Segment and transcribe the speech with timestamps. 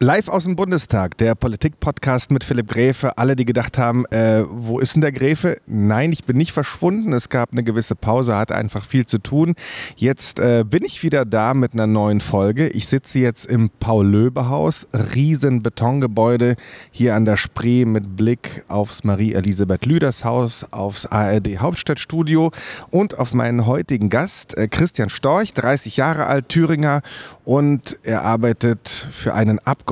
[0.00, 3.18] Live aus dem Bundestag, der Politik-Podcast mit Philipp Gräfe.
[3.18, 5.56] Alle, die gedacht haben, äh, wo ist denn der Gräfe?
[5.66, 7.12] Nein, ich bin nicht verschwunden.
[7.12, 9.56] Es gab eine gewisse Pause, hatte einfach viel zu tun.
[9.96, 12.68] Jetzt äh, bin ich wieder da mit einer neuen Folge.
[12.68, 16.54] Ich sitze jetzt im Paul-Löbe-Haus, riesen Betongebäude
[16.92, 22.52] hier an der Spree mit Blick aufs Marie-Elisabeth Lüders Haus, aufs ARD Hauptstadtstudio
[22.90, 27.02] und auf meinen heutigen Gast, äh, Christian Storch, 30 Jahre alt, Thüringer
[27.44, 29.87] und er arbeitet für einen Abgeordneten,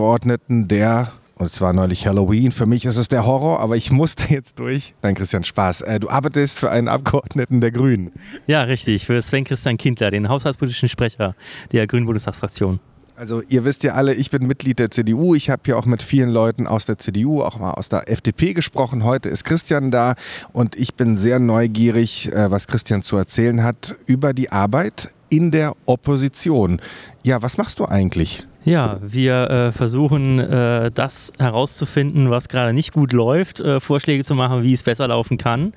[0.69, 2.51] der und es war neulich Halloween.
[2.51, 4.95] Für mich ist es der Horror, aber ich musste jetzt durch.
[5.03, 5.83] Nein, Christian, Spaß.
[5.83, 8.13] Äh, du arbeitest für einen Abgeordneten der Grünen.
[8.47, 9.05] Ja, richtig.
[9.05, 11.35] Für Sven Christian Kindler, den haushaltspolitischen Sprecher
[11.73, 12.81] der Grünen Bundestagsfraktion.
[13.17, 15.35] Also ihr wisst ja alle, ich bin Mitglied der CDU.
[15.35, 18.53] Ich habe hier auch mit vielen Leuten aus der CDU, auch mal aus der FDP
[18.53, 19.05] gesprochen.
[19.05, 20.15] Heute ist Christian da
[20.53, 25.51] und ich bin sehr neugierig, äh, was Christian zu erzählen hat über die Arbeit in
[25.51, 26.81] der Opposition.
[27.23, 28.47] Ja, was machst du eigentlich?
[28.67, 34.35] Ja, wir äh, versuchen äh, das herauszufinden, was gerade nicht gut läuft, äh, Vorschläge zu
[34.35, 35.73] machen, wie es besser laufen kann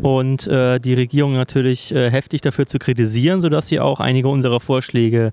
[0.00, 4.60] und äh, die Regierung natürlich äh, heftig dafür zu kritisieren, sodass sie auch einige unserer
[4.60, 5.32] Vorschläge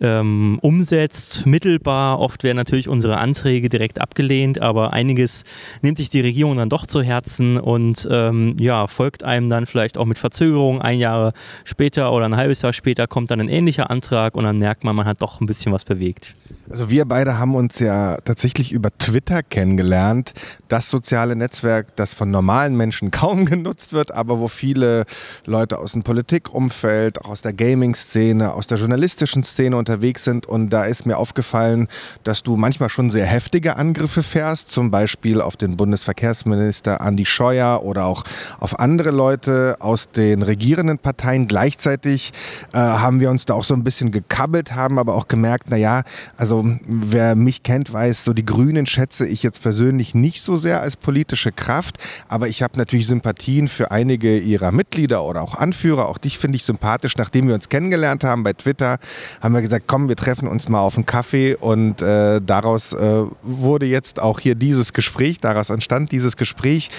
[0.00, 2.20] ähm, umsetzt, mittelbar.
[2.20, 5.44] Oft werden natürlich unsere Anträge direkt abgelehnt, aber einiges
[5.82, 9.98] nimmt sich die Regierung dann doch zu Herzen und ähm, ja, folgt einem dann vielleicht
[9.98, 10.80] auch mit Verzögerung.
[10.80, 14.58] Ein Jahr später oder ein halbes Jahr später kommt dann ein ähnlicher Antrag und dann
[14.58, 16.34] merkt man, man hat doch ein bisschen was bewegt.
[16.68, 20.34] Also wir beide haben uns ja tatsächlich über Twitter kennengelernt.
[20.68, 25.04] Das soziale Netzwerk, das von normalen Menschen kaum genutzt wird, aber wo viele
[25.44, 30.46] Leute aus dem Politikumfeld, auch aus der Gaming-Szene, aus der journalistischen Szene unterwegs sind.
[30.46, 31.88] Und da ist mir aufgefallen,
[32.24, 37.82] dass du manchmal schon sehr heftige Angriffe fährst, zum Beispiel auf den Bundesverkehrsminister Andi Scheuer
[37.84, 38.24] oder auch
[38.58, 41.46] auf andere Leute aus den regierenden Parteien.
[41.46, 42.32] Gleichzeitig
[42.72, 46.02] äh, haben wir uns da auch so ein bisschen gekabbelt, haben aber auch gemerkt, naja,
[46.36, 50.80] also wer mich kennt, weiß, so die Grünen schätze ich jetzt persönlich nicht so sehr
[50.80, 51.98] als politische Kraft,
[52.28, 56.08] aber ich habe natürlich Sympathien für einige ihrer Mitglieder oder auch Anführer.
[56.08, 57.16] Auch dich finde ich sympathisch.
[57.16, 58.98] Nachdem wir uns kennengelernt haben bei Twitter,
[59.40, 63.22] haben wir gesagt, komm, wir treffen uns mal auf einen Kaffee und äh, daraus äh,
[63.42, 66.90] wurde jetzt auch hier dieses Gespräch, daraus entstand dieses Gespräch.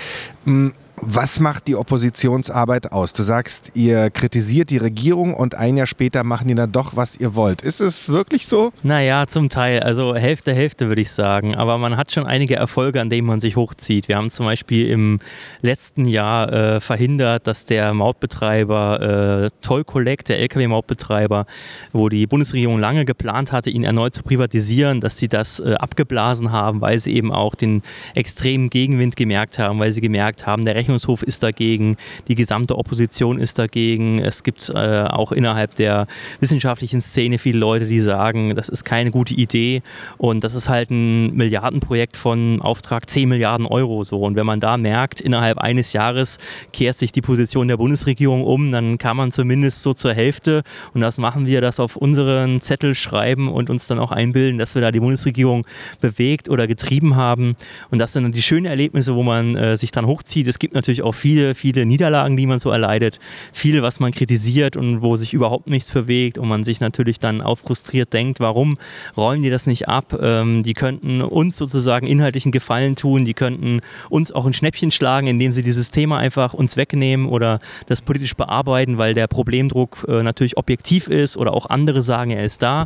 [0.46, 3.14] Hm, was macht die Oppositionsarbeit aus?
[3.14, 7.18] Du sagst, ihr kritisiert die Regierung und ein Jahr später machen die dann doch, was
[7.18, 7.62] ihr wollt.
[7.62, 8.72] Ist es wirklich so?
[8.82, 9.82] Naja, zum Teil.
[9.82, 11.56] Also Hälfte, Hälfte würde ich sagen.
[11.56, 14.08] Aber man hat schon einige Erfolge, an denen man sich hochzieht.
[14.08, 15.20] Wir haben zum Beispiel im
[15.62, 21.46] letzten Jahr äh, verhindert, dass der Mautbetreiber äh, Toll Collect, der Lkw-Mautbetreiber,
[21.94, 26.52] wo die Bundesregierung lange geplant hatte, ihn erneut zu privatisieren, dass sie das äh, abgeblasen
[26.52, 27.84] haben, weil sie eben auch den
[28.16, 31.98] extremen Gegenwind gemerkt haben, weil sie gemerkt haben, der Recht Rechnungshof ist dagegen,
[32.30, 34.20] die gesamte Opposition ist dagegen.
[34.20, 36.08] Es gibt äh, auch innerhalb der
[36.40, 39.82] wissenschaftlichen Szene viele Leute, die sagen, das ist keine gute Idee
[40.18, 44.22] und das ist halt ein Milliardenprojekt von Auftrag 10 Milliarden Euro so.
[44.22, 46.38] Und wenn man da merkt, innerhalb eines Jahres
[46.72, 51.02] kehrt sich die Position der Bundesregierung um, dann kann man zumindest so zur Hälfte und
[51.02, 54.82] das machen wir, das auf unseren Zettel schreiben und uns dann auch einbilden, dass wir
[54.82, 55.68] da die Bundesregierung
[56.00, 57.58] bewegt oder getrieben haben.
[57.92, 60.48] Und das sind dann die schönen Erlebnisse, wo man äh, sich dann hochzieht.
[60.48, 63.20] Es gibt natürlich auch viele, viele Niederlagen, die man so erleidet,
[63.52, 67.42] viel, was man kritisiert und wo sich überhaupt nichts bewegt und man sich natürlich dann
[67.42, 68.78] auch frustriert denkt, warum
[69.18, 70.18] räumen die das nicht ab?
[70.22, 75.28] Ähm, die könnten uns sozusagen inhaltlichen Gefallen tun, die könnten uns auch ein Schnäppchen schlagen,
[75.28, 80.24] indem sie dieses Thema einfach uns wegnehmen oder das politisch bearbeiten, weil der Problemdruck äh,
[80.24, 82.86] natürlich objektiv ist oder auch andere sagen, er ist da.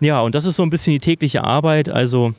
[0.00, 1.88] Ja, und das ist so ein bisschen die tägliche Arbeit.
[1.88, 2.34] Also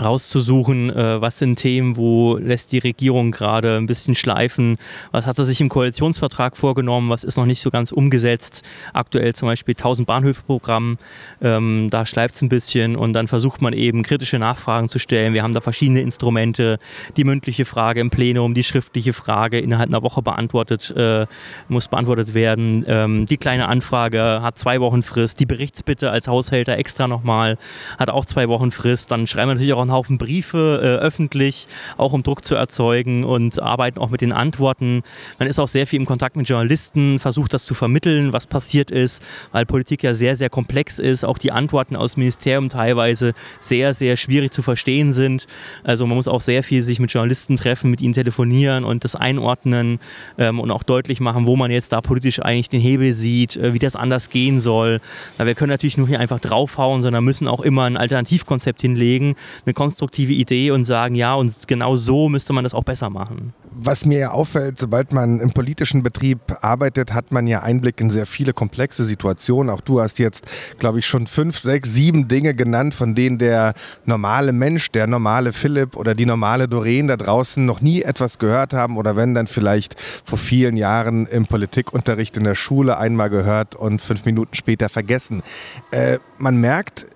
[0.00, 4.76] rauszusuchen, äh, was sind Themen, wo lässt die Regierung gerade ein bisschen schleifen,
[5.12, 8.62] was hat sie sich im Koalitionsvertrag vorgenommen, was ist noch nicht so ganz umgesetzt.
[8.92, 10.98] Aktuell zum Beispiel 1000 Bahnhöfe-Programm,
[11.42, 15.34] ähm, da schleift es ein bisschen und dann versucht man eben kritische Nachfragen zu stellen.
[15.34, 16.78] Wir haben da verschiedene Instrumente,
[17.16, 21.26] die mündliche Frage im Plenum, die schriftliche Frage innerhalb einer Woche beantwortet, äh,
[21.68, 22.84] muss beantwortet werden.
[22.86, 27.58] Ähm, die kleine Anfrage hat zwei Wochen Frist, die Berichtsbitte als Haushälter extra nochmal
[27.98, 29.10] hat auch zwei Wochen Frist.
[29.10, 33.24] Dann schreiben wir natürlich auch einen Haufen Briefe äh, öffentlich, auch um Druck zu erzeugen
[33.24, 35.02] und arbeiten auch mit den Antworten.
[35.38, 38.90] Man ist auch sehr viel im Kontakt mit Journalisten, versucht das zu vermitteln, was passiert
[38.90, 39.22] ist,
[39.52, 41.24] weil Politik ja sehr, sehr komplex ist.
[41.24, 45.46] Auch die Antworten aus dem Ministerium teilweise sehr, sehr schwierig zu verstehen sind.
[45.82, 49.14] Also man muss auch sehr viel sich mit Journalisten treffen, mit ihnen telefonieren und das
[49.14, 50.00] einordnen
[50.38, 53.74] ähm, und auch deutlich machen, wo man jetzt da politisch eigentlich den Hebel sieht, äh,
[53.74, 55.00] wie das anders gehen soll.
[55.38, 59.36] Na, wir können natürlich nur hier einfach draufhauen, sondern müssen auch immer ein Alternativkonzept hinlegen,
[59.64, 63.52] eine konstruktive Idee und sagen, ja, und genau so müsste man das auch besser machen.
[63.76, 68.08] was mir ja auffällt, sobald man im politischen Betrieb arbeitet, hat man ja Einblick in
[68.08, 69.68] sehr viele komplexe Situationen.
[69.68, 70.46] Auch du hast jetzt,
[70.78, 73.74] glaube ich, schon fünf, sechs, sieben Dinge genannt, von denen der
[74.04, 78.74] normale Mensch, der normale Philipp oder die normale Doreen da draußen noch nie etwas gehört
[78.74, 83.74] haben oder wenn dann vielleicht vor vielen Jahren im Politikunterricht in der Schule einmal gehört
[83.74, 85.42] und fünf Minuten später vergessen.
[85.90, 87.06] Äh, man merkt,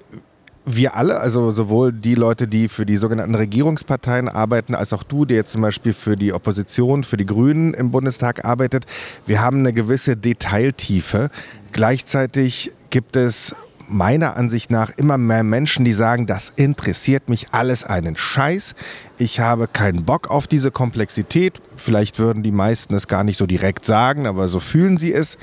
[0.77, 5.25] wir alle, also sowohl die Leute, die für die sogenannten Regierungsparteien arbeiten, als auch du,
[5.25, 8.87] der jetzt zum Beispiel für die Opposition, für die Grünen im Bundestag arbeitet,
[9.27, 11.31] wir haben eine gewisse Detailtiefe.
[11.73, 13.55] Gleichzeitig gibt es
[13.89, 18.75] meiner Ansicht nach immer mehr Menschen, die sagen, das interessiert mich alles einen Scheiß.
[19.17, 21.61] Ich habe keinen Bock auf diese Komplexität.
[21.77, 25.39] Vielleicht würden die meisten es gar nicht so direkt sagen, aber so fühlen sie es.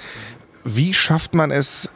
[0.63, 1.89] Wie schafft man es,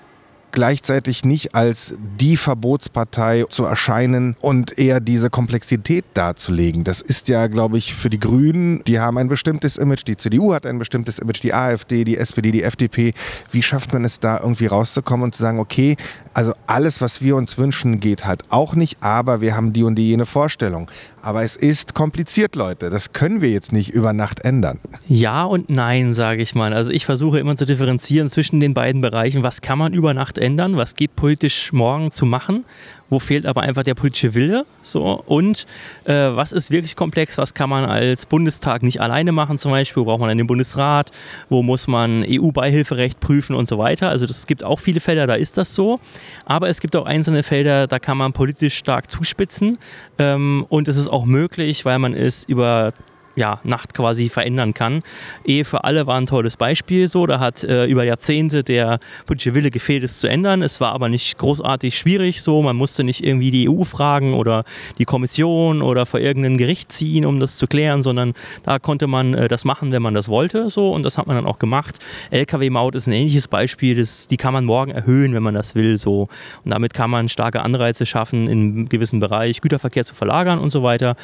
[0.51, 6.83] gleichzeitig nicht als die Verbotspartei zu erscheinen und eher diese Komplexität darzulegen.
[6.83, 10.53] Das ist ja, glaube ich, für die Grünen, die haben ein bestimmtes Image, die CDU
[10.53, 13.13] hat ein bestimmtes Image, die AfD, die SPD, die FDP.
[13.51, 15.97] Wie schafft man es da irgendwie rauszukommen und zu sagen, okay,
[16.33, 19.95] also alles, was wir uns wünschen, geht halt auch nicht, aber wir haben die und
[19.95, 20.89] die jene Vorstellung.
[21.21, 22.89] Aber es ist kompliziert, Leute.
[22.89, 24.79] Das können wir jetzt nicht über Nacht ändern.
[25.07, 26.73] Ja und nein, sage ich mal.
[26.73, 29.43] Also ich versuche immer zu differenzieren zwischen den beiden Bereichen.
[29.43, 30.77] Was kann man über Nacht ändern?
[30.77, 32.65] Was geht politisch morgen zu machen?
[33.09, 34.65] wo fehlt aber einfach der politische Wille.
[34.81, 35.21] So.
[35.25, 35.65] Und
[36.05, 40.01] äh, was ist wirklich komplex, was kann man als Bundestag nicht alleine machen zum Beispiel,
[40.01, 41.11] wo braucht man einen Bundesrat,
[41.49, 44.09] wo muss man EU-Beihilferecht prüfen und so weiter.
[44.09, 45.99] Also es gibt auch viele Felder, da ist das so.
[46.45, 49.77] Aber es gibt auch einzelne Felder, da kann man politisch stark zuspitzen.
[50.17, 52.93] Ähm, und es ist auch möglich, weil man es über
[53.39, 55.01] ja, Nacht quasi verändern kann.
[55.45, 57.25] Ehe für alle war ein tolles Beispiel so.
[57.25, 60.61] Da hat äh, über Jahrzehnte der politische Wille gefehlt, es zu ändern.
[60.61, 62.61] Es war aber nicht großartig schwierig so.
[62.61, 64.65] Man musste nicht irgendwie die EU fragen oder
[64.97, 68.33] die Kommission oder vor irgendein Gericht ziehen, um das zu klären, sondern
[68.63, 70.69] da konnte man äh, das machen, wenn man das wollte.
[70.69, 70.91] So.
[70.91, 71.99] Und das hat man dann auch gemacht.
[72.31, 73.95] Lkw-Maut ist ein ähnliches Beispiel.
[73.95, 75.97] Das, die kann man morgen erhöhen, wenn man das will.
[75.97, 76.27] So.
[76.65, 80.71] Und damit kann man starke Anreize schaffen, in einem gewissen Bereich Güterverkehr zu verlagern und
[80.71, 81.15] so weiter.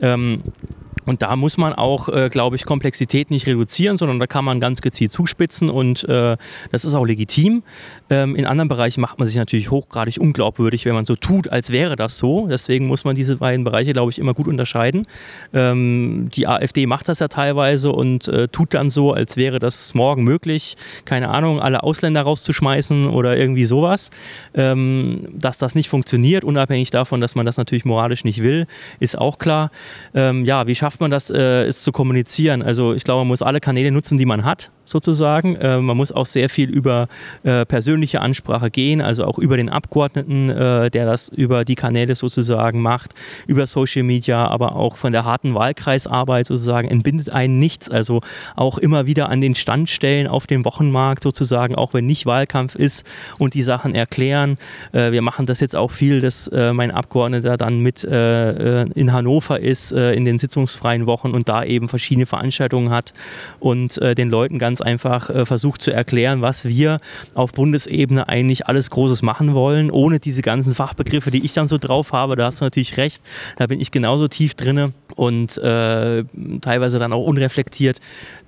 [0.00, 0.40] Ähm,
[1.06, 4.60] und da muss man auch, äh, glaube ich, Komplexität nicht reduzieren, sondern da kann man
[4.60, 6.36] ganz gezielt zuspitzen und äh,
[6.72, 7.62] das ist auch legitim.
[8.10, 11.70] Ähm, in anderen Bereichen macht man sich natürlich hochgradig unglaubwürdig, wenn man so tut, als
[11.70, 12.46] wäre das so.
[12.46, 15.06] Deswegen muss man diese beiden Bereiche, glaube ich, immer gut unterscheiden.
[15.52, 19.94] Ähm, die AfD macht das ja teilweise und äh, tut dann so, als wäre das
[19.94, 24.10] morgen möglich, keine Ahnung, alle Ausländer rauszuschmeißen oder irgendwie sowas.
[24.54, 28.66] Ähm, dass das nicht funktioniert, unabhängig davon, dass man das natürlich moralisch nicht will,
[29.00, 29.70] ist auch klar.
[30.14, 32.62] Ähm, ja, wie schafft schafft man das, äh, es zu kommunizieren?
[32.62, 35.56] Also ich glaube, man muss alle Kanäle nutzen, die man hat sozusagen.
[35.56, 37.08] Äh, man muss auch sehr viel über
[37.42, 42.14] äh, persönliche Ansprache gehen, also auch über den Abgeordneten, äh, der das über die Kanäle
[42.16, 43.14] sozusagen macht,
[43.46, 47.90] über Social Media, aber auch von der harten Wahlkreisarbeit sozusagen entbindet einen nichts.
[47.90, 48.20] Also
[48.56, 52.74] auch immer wieder an den Stand stellen auf dem Wochenmarkt sozusagen, auch wenn nicht Wahlkampf
[52.74, 53.04] ist
[53.38, 54.58] und die Sachen erklären.
[54.92, 59.60] Äh, wir machen das jetzt auch viel, dass äh, mein Abgeordneter dann mit in Hannover
[59.60, 60.38] ist, in den
[60.84, 63.14] sitzungsfreien Wochen und da eben verschiedene Veranstaltungen hat
[63.58, 66.98] und den Leuten ganz ganz einfach äh, versucht zu erklären, was wir
[67.34, 71.78] auf Bundesebene eigentlich alles Großes machen wollen, ohne diese ganzen Fachbegriffe, die ich dann so
[71.78, 72.34] drauf habe.
[72.34, 73.22] Da hast du natürlich recht,
[73.56, 76.24] da bin ich genauso tief drinne und äh,
[76.60, 78.00] teilweise dann auch unreflektiert.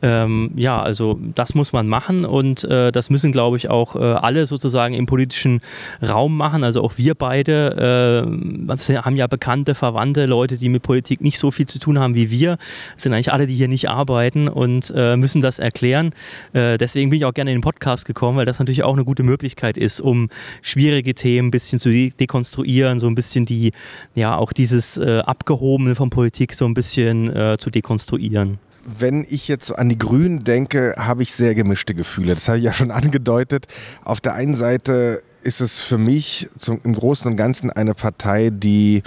[0.02, 4.00] Ähm, ja, also das muss man machen und äh, das müssen, glaube ich, auch äh,
[4.00, 5.60] alle sozusagen im politischen
[6.02, 6.64] Raum machen.
[6.64, 8.26] Also auch wir beide
[8.68, 12.16] äh, haben ja bekannte, verwandte Leute, die mit Politik nicht so viel zu tun haben
[12.16, 12.58] wie wir.
[12.94, 16.12] Das sind eigentlich alle, die hier nicht arbeiten und äh, müssen das erklären.
[16.52, 19.04] Äh, deswegen bin ich auch gerne in den Podcast gekommen, weil das natürlich auch eine
[19.04, 20.28] gute Möglichkeit ist, um
[20.62, 23.72] schwierige Themen ein bisschen zu de dekonstruieren, so ein bisschen die,
[24.14, 28.58] ja, auch dieses Abgehobene von Politik so ein bisschen äh, zu dekonstruieren.
[28.84, 32.34] Wenn ich jetzt an die Grünen denke, habe ich sehr gemischte Gefühle.
[32.34, 33.66] Das habe ich ja schon angedeutet.
[34.04, 38.50] Auf der einen Seite ist es für mich zum, im Großen und Ganzen eine Partei,
[38.50, 39.02] die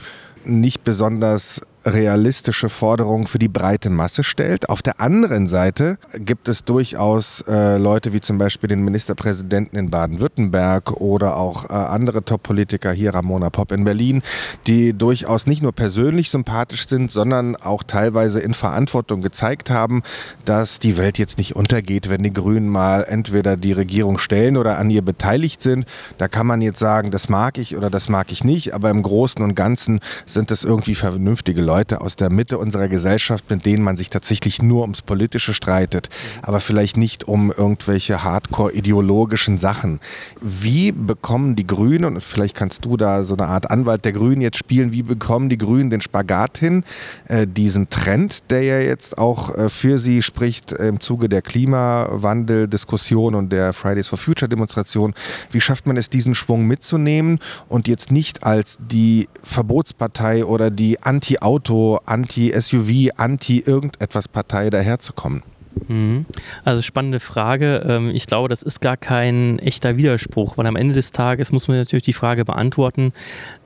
[0.45, 1.61] nicht besonders
[1.93, 4.69] realistische Forderungen für die breite Masse stellt.
[4.69, 9.89] Auf der anderen Seite gibt es durchaus äh, Leute wie zum Beispiel den Ministerpräsidenten in
[9.89, 14.21] Baden-Württemberg oder auch äh, andere Top-Politiker hier, Ramona Popp in Berlin,
[14.67, 20.03] die durchaus nicht nur persönlich sympathisch sind, sondern auch teilweise in Verantwortung gezeigt haben,
[20.45, 24.77] dass die Welt jetzt nicht untergeht, wenn die Grünen mal entweder die Regierung stellen oder
[24.77, 25.85] an ihr beteiligt sind.
[26.17, 29.03] Da kann man jetzt sagen, das mag ich oder das mag ich nicht, aber im
[29.03, 33.65] Großen und Ganzen sind das irgendwie vernünftige Leute Leute aus der Mitte unserer Gesellschaft, mit
[33.65, 36.09] denen man sich tatsächlich nur ums Politische streitet,
[36.41, 40.01] aber vielleicht nicht um irgendwelche hardcore-ideologischen Sachen.
[40.41, 44.41] Wie bekommen die Grünen, und vielleicht kannst du da so eine Art Anwalt der Grünen
[44.41, 46.83] jetzt spielen, wie bekommen die Grünen den Spagat hin,
[47.29, 53.35] äh, diesen Trend, der ja jetzt auch äh, für sie spricht im Zuge der Klimawandel-Diskussion
[53.35, 55.13] und der Fridays for Future-Demonstration,
[55.49, 61.01] wie schafft man es, diesen Schwung mitzunehmen und jetzt nicht als die Verbotspartei oder die
[61.01, 61.58] Anti-Auto,
[62.05, 65.43] Anti-SUV, Anti-irgendetwas Partei daherzukommen?
[65.87, 66.25] Mhm.
[66.65, 67.85] Also spannende Frage.
[67.87, 71.67] Ähm, ich glaube, das ist gar kein echter Widerspruch, weil am Ende des Tages muss
[71.67, 73.13] man natürlich die Frage beantworten,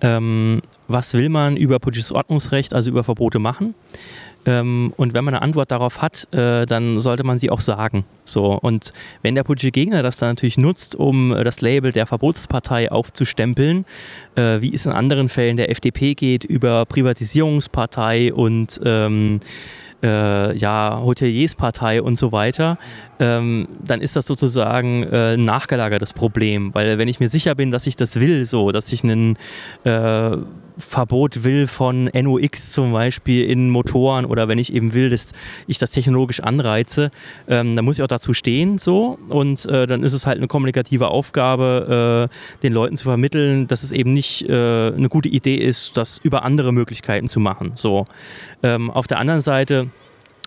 [0.01, 3.73] ähm, was will man über politisches Ordnungsrecht, also über Verbote machen?
[4.45, 8.05] Ähm, und wenn man eine Antwort darauf hat, äh, dann sollte man sie auch sagen.
[8.25, 8.57] So.
[8.59, 13.85] Und wenn der politische Gegner das dann natürlich nutzt, um das Label der Verbotspartei aufzustempeln,
[14.35, 19.39] äh, wie es in anderen Fällen der FDP geht, über Privatisierungspartei und ähm,
[20.03, 22.77] äh, ja, Hotelierspartei und so weiter,
[23.19, 26.73] ähm, dann ist das sozusagen äh, ein nachgelagertes Problem.
[26.73, 29.38] Weil wenn ich mir sicher bin, dass ich das will, so, dass ich einen
[29.85, 30.38] äh,
[30.77, 35.32] Verbot will von NOx zum Beispiel in Motoren oder wenn ich eben will, dass
[35.68, 37.12] ich das technologisch anreize,
[37.48, 40.48] ähm, dann muss ich auch dazu stehen so und äh, dann ist es halt eine
[40.48, 45.56] kommunikative Aufgabe, äh, den Leuten zu vermitteln, dass es eben nicht äh, eine gute Idee
[45.56, 47.72] ist, das über andere Möglichkeiten zu machen.
[47.75, 48.06] So.
[48.62, 49.89] Ähm, auf der anderen Seite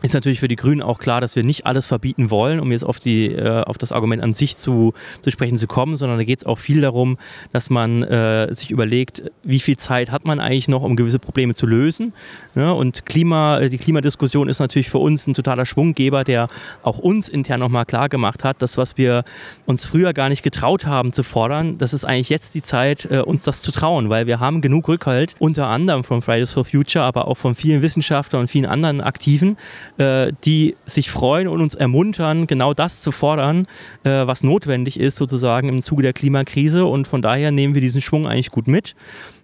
[0.03, 2.85] ist natürlich für die Grünen auch klar, dass wir nicht alles verbieten wollen, um jetzt
[2.85, 6.25] auf, die, äh, auf das Argument an sich zu, zu sprechen zu kommen, sondern da
[6.25, 7.17] geht es auch viel darum,
[7.53, 11.55] dass man äh, sich überlegt, wie viel Zeit hat man eigentlich noch, um gewisse Probleme
[11.55, 12.13] zu lösen.
[12.55, 16.49] Ja, und Klima, äh, die Klimadiskussion ist natürlich für uns ein totaler Schwunggeber, der
[16.83, 19.25] auch uns intern nochmal klar gemacht hat, dass was wir
[19.65, 23.21] uns früher gar nicht getraut haben zu fordern, das ist eigentlich jetzt die Zeit, äh,
[23.21, 27.03] uns das zu trauen, weil wir haben genug Rückhalt, unter anderem von Fridays for Future,
[27.03, 29.57] aber auch von vielen Wissenschaftlern und vielen anderen Aktiven,
[29.99, 33.67] äh, die sich freuen und uns ermuntern, genau das zu fordern,
[34.05, 36.87] äh, was notwendig ist sozusagen im Zuge der Klimakrise.
[36.87, 38.95] Und von daher nehmen wir diesen Schwung eigentlich gut mit.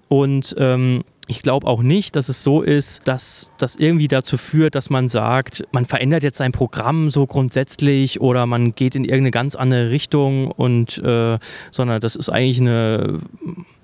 [0.09, 4.75] Und ähm, ich glaube auch nicht, dass es so ist, dass das irgendwie dazu führt,
[4.75, 9.31] dass man sagt, man verändert jetzt sein Programm so grundsätzlich oder man geht in irgendeine
[9.31, 11.39] ganz andere Richtung und äh,
[11.71, 13.21] sondern das ist eigentlich eine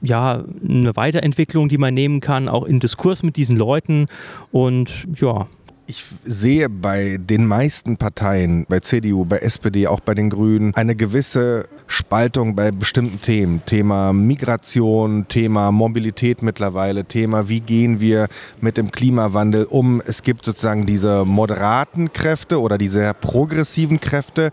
[0.03, 4.07] ja eine Weiterentwicklung, die man nehmen kann, auch in Diskurs mit diesen Leuten
[4.51, 5.47] und ja
[5.89, 10.95] ich sehe bei den meisten Parteien, bei CDU, bei SPD, auch bei den Grünen, eine
[10.95, 13.63] gewisse Spaltung bei bestimmten Themen.
[13.65, 18.29] Thema Migration, Thema Mobilität mittlerweile, Thema, wie gehen wir
[18.61, 20.03] mit dem Klimawandel um.
[20.07, 24.53] Es gibt sozusagen diese moderaten Kräfte oder diese progressiven Kräfte.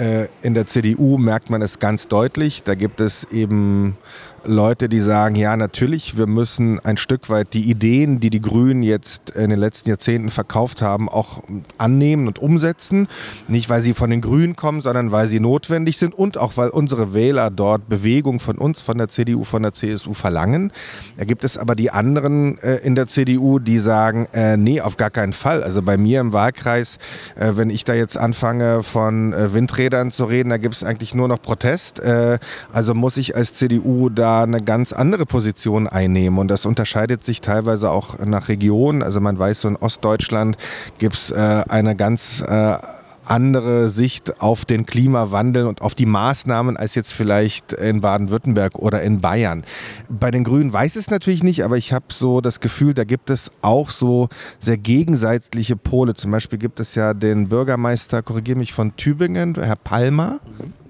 [0.00, 2.62] Äh, in der CDU merkt man es ganz deutlich.
[2.62, 3.98] Da gibt es eben
[4.44, 8.82] Leute, die sagen, ja, natürlich, wir müssen ein Stück weit die Ideen, die die Grünen
[8.82, 11.42] jetzt in den letzten Jahrzehnten verkauft haben, auch
[11.76, 13.08] annehmen und umsetzen.
[13.48, 16.70] Nicht, weil sie von den Grünen kommen, sondern weil sie notwendig sind und auch, weil
[16.70, 20.72] unsere Wähler dort Bewegung von uns, von der CDU, von der CSU verlangen.
[21.18, 24.96] Da gibt es aber die anderen äh, in der CDU, die sagen, äh, nee, auf
[24.96, 25.62] gar keinen Fall.
[25.62, 26.98] Also bei mir im Wahlkreis,
[27.36, 31.14] äh, wenn ich da jetzt anfange von äh, Windrädern zu reden, da gibt es eigentlich
[31.14, 32.00] nur noch Protest.
[32.00, 32.38] Äh,
[32.72, 36.38] also muss ich als CDU da eine ganz andere Position einnehmen.
[36.38, 39.02] Und das unterscheidet sich teilweise auch nach Region.
[39.02, 40.56] Also man weiß, so in Ostdeutschland
[40.98, 42.76] gibt es äh, eine ganz äh,
[43.30, 49.02] andere Sicht auf den Klimawandel und auf die Maßnahmen als jetzt vielleicht in Baden-Württemberg oder
[49.02, 49.64] in Bayern.
[50.08, 53.30] Bei den Grünen weiß es natürlich nicht, aber ich habe so das Gefühl, da gibt
[53.30, 56.14] es auch so sehr gegensätzliche Pole.
[56.14, 60.40] Zum Beispiel gibt es ja den Bürgermeister, korrigiere mich, von Tübingen, Herr Palmer.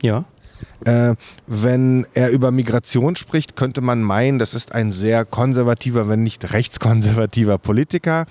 [0.03, 0.25] Ja.
[0.85, 1.15] Äh,
[1.47, 6.53] wenn er über Migration spricht, könnte man meinen, das ist ein sehr konservativer, wenn nicht
[6.53, 8.27] rechtskonservativer Politiker.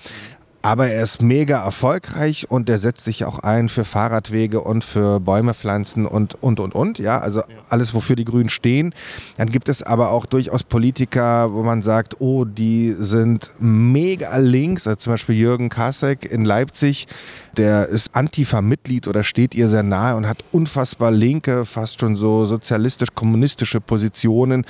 [0.62, 5.18] Aber er ist mega erfolgreich und er setzt sich auch ein für Fahrradwege und für
[5.18, 6.98] Bäume pflanzen und, und, und, und.
[6.98, 8.94] Ja, also alles, wofür die Grünen stehen.
[9.38, 14.86] Dann gibt es aber auch durchaus Politiker, wo man sagt, oh, die sind mega links.
[14.86, 17.08] Also zum Beispiel Jürgen Kasek in Leipzig,
[17.56, 22.44] der ist Antifa-Mitglied oder steht ihr sehr nahe und hat unfassbar linke, fast schon so
[22.44, 24.66] sozialistisch-kommunistische Positionen.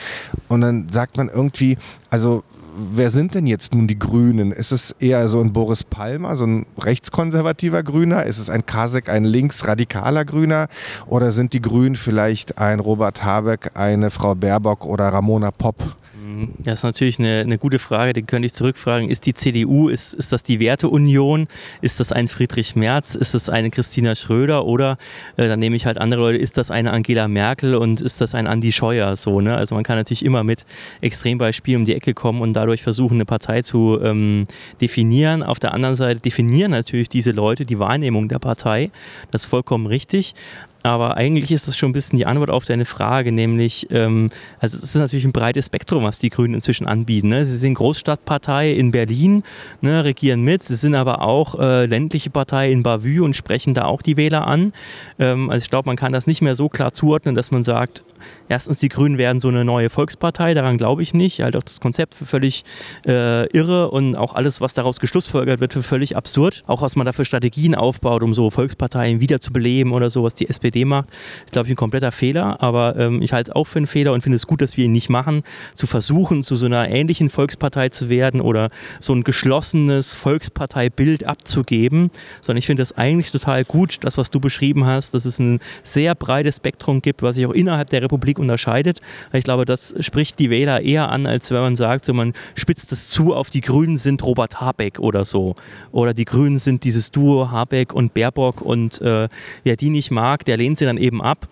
[0.47, 1.79] Und dann sagt man irgendwie,
[2.11, 2.45] also
[2.77, 4.53] wer sind denn jetzt nun die Grünen?
[4.53, 8.25] Ist es eher so ein Boris Palmer, so ein rechtskonservativer Grüner?
[8.25, 10.69] Ist es ein Kasek, ein linksradikaler Grüner?
[11.07, 15.97] Oder sind die Grünen vielleicht ein Robert Habeck, eine Frau Baerbock oder Ramona Popp?
[16.31, 16.51] Mhm.
[16.59, 19.09] Das ist natürlich eine, eine gute Frage, die könnte ich zurückfragen.
[19.09, 21.49] Ist die CDU, ist, ist das die Werteunion?
[21.81, 23.15] Ist das ein Friedrich Merz?
[23.15, 24.65] Ist das eine Christina Schröder?
[24.65, 24.99] Oder,
[25.37, 28.35] äh, dann nehme ich halt andere Leute, ist das eine Angela Merkel und ist das
[28.35, 29.17] ein Andi Scheuer?
[29.17, 29.57] So, ne?
[29.57, 30.65] Also man kann natürlich immer mit
[31.01, 34.47] Extrembeispielen um die Ecke kommen und dadurch versuchen, eine Partei zu ähm,
[34.81, 35.43] definieren.
[35.43, 38.91] Auf der anderen Seite definieren natürlich diese Leute die Wahrnehmung der Partei.
[39.31, 40.35] Das ist vollkommen richtig.
[40.83, 44.79] Aber eigentlich ist das schon ein bisschen die Antwort auf deine Frage, nämlich, ähm, also
[44.79, 47.29] es ist natürlich ein breites Spektrum, was die Grünen inzwischen anbieten.
[47.29, 47.45] Ne?
[47.45, 49.43] Sie sind Großstadtpartei in Berlin,
[49.83, 53.85] ne, regieren mit, sie sind aber auch äh, ländliche Partei in Bavü und sprechen da
[53.85, 54.73] auch die Wähler an.
[55.19, 58.03] Ähm, also ich glaube, man kann das nicht mehr so klar zuordnen, dass man sagt,
[58.49, 61.43] erstens, die Grünen werden so eine neue Volkspartei, daran glaube ich nicht.
[61.43, 62.65] Halt auch das Konzept für völlig
[63.07, 66.65] äh, irre und auch alles, was daraus geschlussfolgert wird, für völlig absurd.
[66.67, 70.49] Auch was man da für Strategien aufbaut, um so Volksparteien wiederzubeleben oder so, was die
[70.49, 71.09] SPD macht,
[71.45, 72.63] ist, glaube ich, ein kompletter Fehler.
[72.63, 74.85] Aber ähm, ich halte es auch für einen Fehler und finde es gut, dass wir
[74.85, 75.43] ihn nicht machen,
[75.75, 82.11] zu versuchen, zu so einer ähnlichen Volkspartei zu werden oder so ein geschlossenes Volksparteibild abzugeben,
[82.43, 85.61] sondern ich finde das eigentlich total gut, das, was du beschrieben hast, dass es ein
[85.83, 89.01] sehr breites Spektrum gibt, was sich auch innerhalb der Republik unterscheidet.
[89.33, 92.93] Ich glaube, das spricht die Wähler eher an, als wenn man sagt, so man spitzt
[92.93, 95.57] es zu auf die Grünen sind Robert Habeck oder so.
[95.93, 99.29] Oder die Grünen sind dieses Duo Habeck und Baerbock und äh,
[99.65, 101.49] wer die nicht mag, der lehnt sie dann eben ab.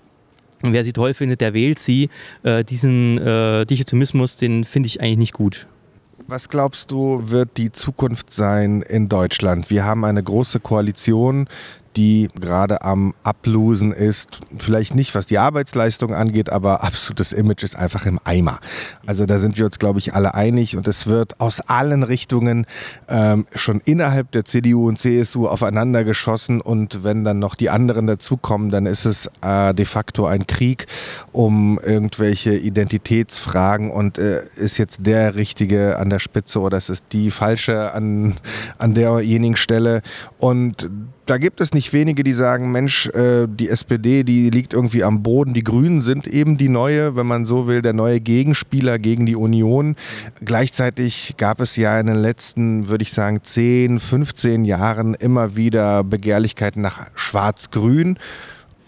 [0.63, 2.11] Und wer sie toll findet, der wählt sie.
[2.43, 5.67] Äh, diesen äh, Dichotomismus, den finde ich eigentlich nicht gut.
[6.27, 9.71] Was glaubst du, wird die Zukunft sein in Deutschland?
[9.71, 11.49] Wir haben eine große Koalition,
[11.99, 14.39] die gerade am Ablosen ist.
[14.57, 18.61] Vielleicht nicht, was die Arbeitsleistung angeht, aber absolutes Image ist einfach im Eimer.
[19.05, 22.67] Also da sind wir uns, glaube ich, alle einig und es wird aus allen Richtungen
[23.09, 28.07] ähm, schon innerhalb der CDU und CSU aufeinander geschossen und wenn dann noch die anderen
[28.07, 30.87] dazukommen, dann ist es äh, de facto ein Krieg
[31.33, 37.03] um irgendwelche Identitätsfragen und äh, ist jetzt der Richtige an der Spitze oder ist es
[37.09, 38.35] die falsche an,
[38.79, 40.03] an derjenigen Stelle
[40.39, 40.89] und
[41.29, 45.23] da gibt es nicht wenige, die sagen, Mensch, äh, die SPD, die liegt irgendwie am
[45.23, 45.53] Boden.
[45.53, 49.37] Die Grünen sind eben die neue, wenn man so will, der neue Gegenspieler gegen die
[49.37, 49.97] Union.
[50.43, 56.03] Gleichzeitig gab es ja in den letzten, würde ich sagen, 10, 15 Jahren immer wieder
[56.03, 58.19] Begehrlichkeiten nach Schwarz-Grün.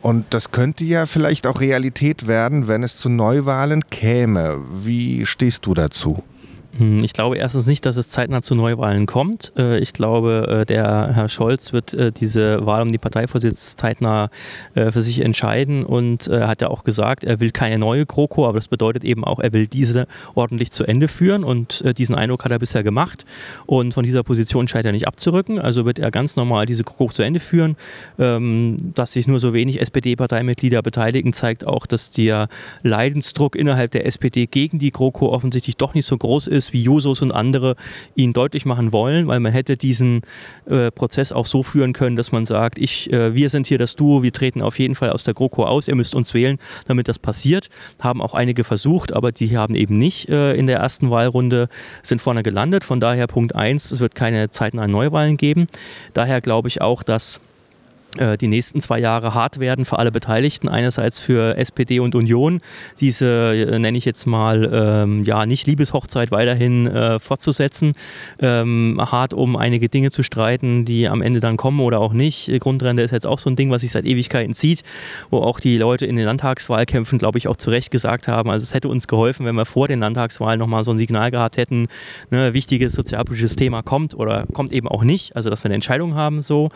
[0.00, 4.58] Und das könnte ja vielleicht auch Realität werden, wenn es zu Neuwahlen käme.
[4.82, 6.22] Wie stehst du dazu?
[6.78, 9.52] Hm, ich glaube erstens nicht, dass es zeitnah zu Neuwahlen kommt.
[9.56, 14.30] Äh, ich glaube, äh, der Herr Scholz wird äh, diese Wahl um die Parteivorsitz zeitnah
[14.74, 18.58] für sich entscheiden und er hat ja auch gesagt, er will keine neue GroKo, aber
[18.58, 22.52] das bedeutet eben auch, er will diese ordentlich zu Ende führen und diesen Eindruck hat
[22.52, 23.24] er bisher gemacht
[23.66, 25.58] und von dieser Position scheint er nicht abzurücken.
[25.58, 27.76] Also wird er ganz normal diese GroKo zu Ende führen.
[28.18, 32.48] Ähm, dass sich nur so wenig SPD-Parteimitglieder beteiligen, zeigt auch, dass der
[32.82, 36.82] Leidensdruck innerhalb der SPD gegen die GroKo offensichtlich doch nicht so groß ist ist, wie
[36.82, 37.74] Jusos und andere
[38.14, 40.20] ihn deutlich machen wollen, weil man hätte diesen
[40.66, 43.96] äh, Prozess auch so führen können, dass man sagt, ich, äh, wir sind hier das
[43.96, 47.08] Duo, wir treten auf jeden Fall aus der GroKo aus, ihr müsst uns wählen, damit
[47.08, 47.70] das passiert.
[47.98, 51.68] Haben auch einige versucht, aber die haben eben nicht äh, in der ersten Wahlrunde,
[52.02, 52.84] sind vorne gelandet.
[52.84, 55.66] Von daher Punkt 1, es wird keine zeitnahen Neuwahlen geben.
[56.12, 57.40] Daher glaube ich auch, dass
[58.18, 60.68] die nächsten zwei Jahre hart werden für alle Beteiligten.
[60.68, 62.60] Einerseits für SPD und Union,
[62.98, 67.92] diese äh, nenne ich jetzt mal ähm, ja nicht Liebeshochzeit weiterhin äh, fortzusetzen,
[68.40, 72.50] ähm, hart um einige Dinge zu streiten, die am Ende dann kommen oder auch nicht.
[72.60, 74.82] Grundrente ist jetzt auch so ein Ding, was sich seit Ewigkeiten zieht,
[75.30, 78.62] wo auch die Leute in den Landtagswahlkämpfen, glaube ich, auch zu Recht gesagt haben, also
[78.62, 81.86] es hätte uns geholfen, wenn wir vor den Landtagswahlen nochmal so ein Signal gehabt hätten,
[82.30, 86.14] ne, wichtiges sozialpolitisches Thema kommt oder kommt eben auch nicht, also dass wir eine Entscheidung
[86.14, 86.70] haben so.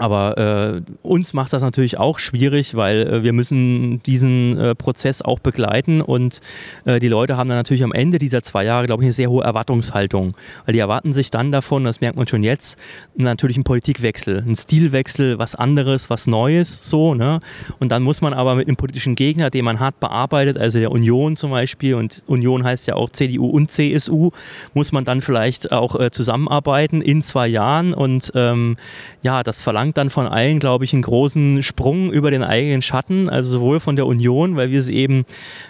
[0.00, 5.20] Aber äh, uns macht das natürlich auch schwierig, weil äh, wir müssen diesen äh, Prozess
[5.20, 6.40] auch begleiten und
[6.86, 9.28] äh, die Leute haben dann natürlich am Ende dieser zwei Jahre, glaube ich, eine sehr
[9.28, 10.34] hohe Erwartungshaltung,
[10.64, 12.78] weil die erwarten sich dann davon, das merkt man schon jetzt,
[13.14, 17.40] natürlich einen Politikwechsel, einen Stilwechsel, was anderes, was Neues, so, ne?
[17.78, 20.92] Und dann muss man aber mit einem politischen Gegner, den man hart bearbeitet, also der
[20.92, 24.30] Union zum Beispiel, und Union heißt ja auch CDU und CSU,
[24.72, 28.76] muss man dann vielleicht auch äh, zusammenarbeiten in zwei Jahren und ähm,
[29.22, 32.82] ja, das verlangt verlangt dann von allen, glaube ich, einen großen Sprung über den eigenen
[32.82, 35.24] Schatten, also sowohl von der Union, weil wir sie eben,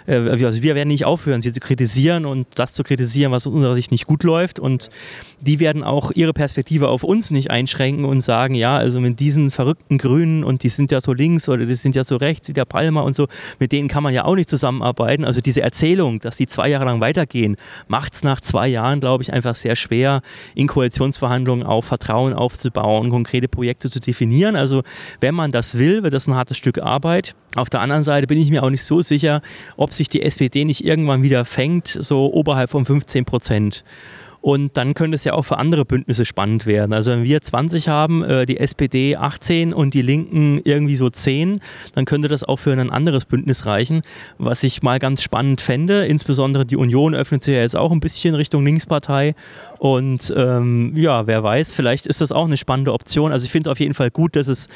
[0.07, 3.53] äh, also wir werden nicht aufhören, sie zu kritisieren und das zu kritisieren, was aus
[3.53, 4.89] unserer Sicht nicht gut läuft und
[5.41, 9.49] die werden auch ihre Perspektive auf uns nicht einschränken und sagen, ja, also mit diesen
[9.49, 12.53] verrückten Grünen und die sind ja so links oder die sind ja so rechts wie
[12.53, 13.27] der Palmer und so,
[13.59, 15.25] mit denen kann man ja auch nicht zusammenarbeiten.
[15.25, 17.57] Also diese Erzählung, dass die zwei Jahre lang weitergehen,
[17.87, 20.21] macht es nach zwei Jahren, glaube ich, einfach sehr schwer,
[20.53, 24.55] in Koalitionsverhandlungen auch Vertrauen aufzubauen, konkrete Projekte zu definieren.
[24.55, 24.83] Also
[25.19, 27.35] wenn man das will, wird das ein hartes Stück Arbeit.
[27.55, 29.41] Auf der anderen Seite bin ich mir auch nicht so sicher,
[29.77, 33.83] ob sich die SPD nicht irgendwann wieder fängt, so oberhalb von 15 Prozent.
[34.41, 36.93] Und dann könnte es ja auch für andere Bündnisse spannend werden.
[36.93, 41.59] Also wenn wir 20 haben, äh, die SPD 18 und die Linken irgendwie so 10,
[41.93, 44.01] dann könnte das auch für ein anderes Bündnis reichen,
[44.39, 46.05] was ich mal ganz spannend fände.
[46.05, 49.35] Insbesondere die Union öffnet sich ja jetzt auch ein bisschen Richtung Linkspartei.
[49.77, 53.31] Und ähm, ja, wer weiß, vielleicht ist das auch eine spannende Option.
[53.31, 54.67] Also ich finde es auf jeden Fall gut, dass es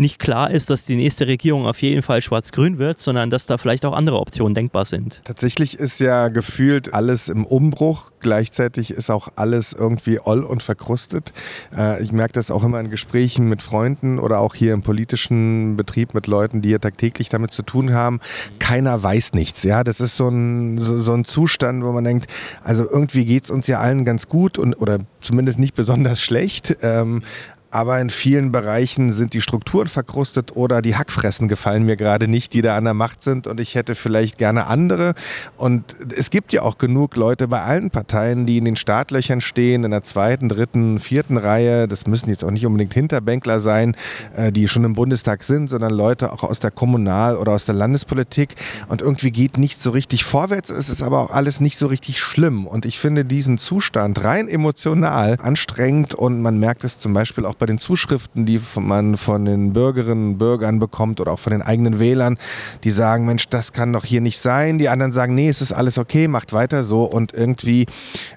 [0.00, 3.58] nicht klar ist, dass die nächste Regierung auf jeden Fall schwarz-grün wird, sondern dass da
[3.58, 5.20] vielleicht auch andere Optionen denkbar sind.
[5.24, 8.10] Tatsächlich ist ja gefühlt alles im Umbruch.
[8.20, 11.32] Gleichzeitig ist auch alles irgendwie oll und verkrustet.
[11.76, 15.76] Äh, ich merke das auch immer in Gesprächen mit Freunden oder auch hier im politischen
[15.76, 18.20] Betrieb mit Leuten, die ja tagtäglich damit zu tun haben.
[18.58, 19.62] Keiner weiß nichts.
[19.62, 22.26] Ja, das ist so ein, so, so ein Zustand, wo man denkt,
[22.62, 26.76] also irgendwie geht es uns ja allen ganz gut und oder zumindest nicht besonders schlecht.
[26.82, 27.22] Ähm,
[27.70, 32.52] aber in vielen Bereichen sind die Strukturen verkrustet oder die Hackfressen gefallen mir gerade nicht,
[32.52, 35.14] die da an der Macht sind und ich hätte vielleicht gerne andere.
[35.56, 39.84] Und es gibt ja auch genug Leute bei allen Parteien, die in den Startlöchern stehen,
[39.84, 41.86] in der zweiten, dritten, vierten Reihe.
[41.86, 43.96] Das müssen jetzt auch nicht unbedingt Hinterbänkler sein,
[44.36, 47.76] äh, die schon im Bundestag sind, sondern Leute auch aus der Kommunal- oder aus der
[47.76, 48.56] Landespolitik.
[48.88, 50.70] Und irgendwie geht nicht so richtig vorwärts.
[50.70, 52.66] Es ist aber auch alles nicht so richtig schlimm.
[52.66, 57.59] Und ich finde diesen Zustand rein emotional anstrengend und man merkt es zum Beispiel auch
[57.60, 61.62] bei den Zuschriften, die man von den Bürgerinnen und Bürgern bekommt oder auch von den
[61.62, 62.38] eigenen Wählern,
[62.82, 64.78] die sagen, Mensch, das kann doch hier nicht sein.
[64.78, 67.04] Die anderen sagen, nee, es ist alles okay, macht weiter so.
[67.04, 67.86] Und irgendwie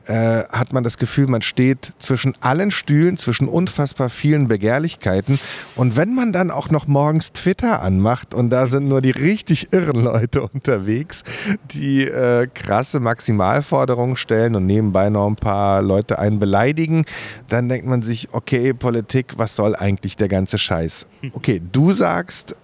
[0.06, 5.40] äh, hat man das Gefühl, man steht zwischen allen Stühlen, zwischen unfassbar vielen Begehrlichkeiten.
[5.76, 9.72] Und wenn man dann auch noch morgens Twitter anmacht und da sind nur die richtig
[9.72, 11.24] irren Leute unterwegs,
[11.72, 17.06] die äh, krasse Maximalforderungen stellen und nebenbei noch ein paar Leute einen beleidigen,
[17.48, 21.06] dann denkt man sich, okay, Politik Politik, was soll eigentlich der ganze Scheiß?
[21.34, 22.56] Okay, du sagst,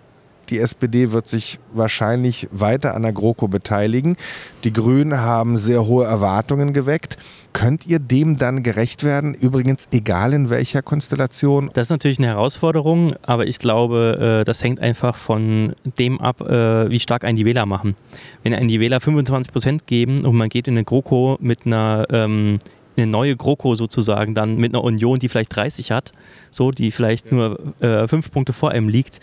[0.49, 4.15] die SPD wird sich wahrscheinlich weiter an der GroKo beteiligen.
[4.63, 7.17] Die Grünen haben sehr hohe Erwartungen geweckt.
[7.53, 9.33] Könnt ihr dem dann gerecht werden?
[9.33, 11.69] Übrigens, egal in welcher Konstellation?
[11.73, 16.41] Das ist natürlich eine Herausforderung, aber ich glaube, äh, das hängt einfach von dem ab,
[16.41, 17.95] äh, wie stark einen die Wähler machen.
[18.43, 22.05] Wenn einen die Wähler 25 Prozent geben und man geht in eine GroKo mit einer
[22.11, 22.59] ähm,
[23.01, 26.11] eine neue GroKo sozusagen dann mit einer Union, die vielleicht 30 hat,
[26.51, 29.19] so, die vielleicht nur äh, fünf Punkte vor einem liegt,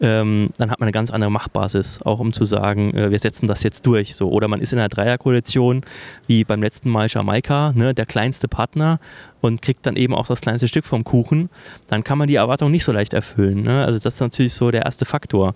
[0.00, 3.48] ähm, dann hat man eine ganz andere Machtbasis, auch um zu sagen, äh, wir setzen
[3.48, 4.14] das jetzt durch.
[4.14, 4.30] So.
[4.30, 5.82] Oder man ist in einer Dreierkoalition,
[6.26, 9.00] wie beim letzten Mal Jamaika, ne, der kleinste Partner
[9.40, 11.48] und kriegt dann eben auch das kleinste Stück vom Kuchen,
[11.88, 13.62] dann kann man die Erwartung nicht so leicht erfüllen.
[13.62, 13.84] Ne?
[13.84, 15.54] Also das ist natürlich so der erste Faktor.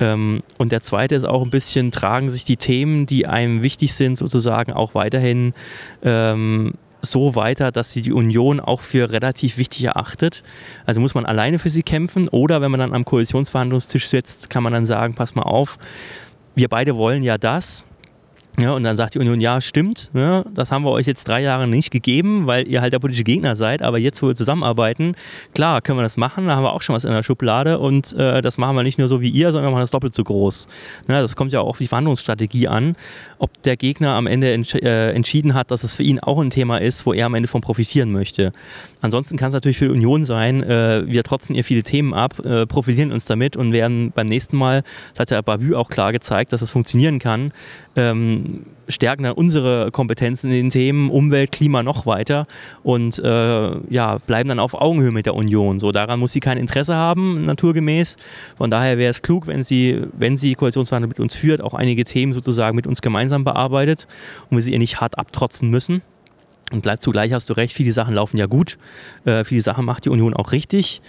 [0.00, 3.94] Ähm, und der zweite ist auch ein bisschen, tragen sich die Themen, die einem wichtig
[3.94, 5.54] sind, sozusagen auch weiterhin
[6.02, 10.42] ähm, so weiter, dass sie die Union auch für relativ wichtig erachtet.
[10.86, 14.62] Also muss man alleine für sie kämpfen oder wenn man dann am Koalitionsverhandlungstisch sitzt, kann
[14.62, 15.78] man dann sagen, pass mal auf,
[16.54, 17.86] wir beide wollen ja das,
[18.58, 21.40] ja, und dann sagt die Union, ja, stimmt, ja, das haben wir euch jetzt drei
[21.40, 25.14] Jahre nicht gegeben, weil ihr halt der politische Gegner seid, aber jetzt, wo wir zusammenarbeiten,
[25.54, 28.12] klar, können wir das machen, da haben wir auch schon was in der Schublade und
[28.14, 30.66] äh, das machen wir nicht nur so wie ihr, sondern machen das doppelt so groß.
[31.06, 32.96] Ja, das kommt ja auch auf die Verhandlungsstrategie an,
[33.38, 36.50] ob der Gegner am Ende entsch äh, entschieden hat, dass es für ihn auch ein
[36.50, 38.52] Thema ist, wo er am Ende von profitieren möchte.
[39.00, 42.44] Ansonsten kann es natürlich für die Union sein, äh, wir trotzen ihr viele Themen ab,
[42.44, 44.82] äh, profilieren uns damit und werden beim nächsten Mal,
[45.12, 47.52] das hat ja Bavü auch klar gezeigt, dass es das funktionieren kann,
[47.96, 52.46] ähm, stärken dann unsere Kompetenzen in den Themen Umwelt, Klima noch weiter
[52.82, 55.78] und äh, ja, bleiben dann auf Augenhöhe mit der Union.
[55.78, 58.16] So, daran muss sie kein Interesse haben, naturgemäß.
[58.56, 62.04] Von daher wäre es klug, wenn sie, wenn sie Koalitionsverhandlungen mit uns führt, auch einige
[62.04, 64.06] Themen sozusagen mit uns gemeinsam bearbeitet
[64.50, 66.02] und wir sie ihr nicht hart abtrotzen müssen.
[66.70, 68.78] Und zugleich hast du recht, viele Sachen laufen ja gut.
[69.24, 71.00] Äh, viele Sachen macht die Union auch richtig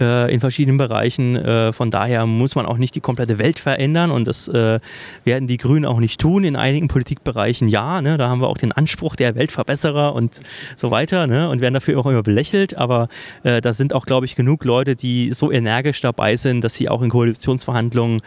[0.00, 1.36] äh, in verschiedenen Bereichen.
[1.36, 4.78] Äh, von daher muss man auch nicht die komplette Welt verändern und das äh,
[5.24, 6.44] werden die Grünen auch nicht tun.
[6.44, 8.00] In einigen Politikbereichen ja.
[8.00, 8.16] Ne?
[8.16, 10.40] Da haben wir auch den Anspruch der Weltverbesserer und
[10.76, 11.48] so weiter ne?
[11.48, 12.76] und werden dafür auch immer belächelt.
[12.76, 13.08] Aber
[13.42, 16.88] äh, da sind auch, glaube ich, genug Leute, die so energisch dabei sind, dass sie
[16.88, 18.20] auch in Koalitionsverhandlungen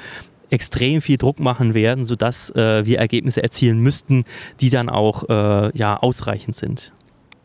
[0.52, 4.26] extrem viel Druck machen werden, sodass äh, wir Ergebnisse erzielen müssten,
[4.60, 6.94] die dann auch äh, ja, ausreichend sind.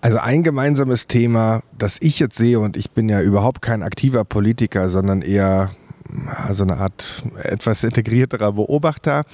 [0.01, 4.25] Also ein gemeinsames Thema, das ich jetzt sehe, und ich bin ja überhaupt kein aktiver
[4.25, 5.71] Politiker, sondern eher
[6.47, 9.25] also eine Art etwas integrierterer Beobachter,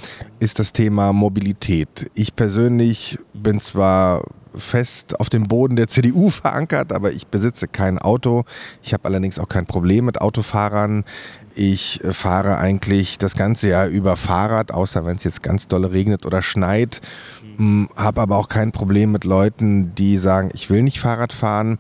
[0.41, 2.11] ist das Thema Mobilität.
[2.15, 4.25] Ich persönlich bin zwar
[4.57, 8.45] fest auf dem Boden der CDU verankert, aber ich besitze kein Auto.
[8.83, 11.05] Ich habe allerdings auch kein Problem mit Autofahrern.
[11.55, 15.85] Ich äh, fahre eigentlich das ganze Jahr über Fahrrad, außer wenn es jetzt ganz doll
[15.85, 17.01] regnet oder schneit.
[17.59, 17.89] Mhm.
[17.97, 21.79] Habe aber auch kein Problem mit Leuten, die sagen, ich will nicht Fahrrad fahren.